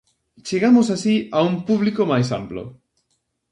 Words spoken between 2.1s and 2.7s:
máis amplo.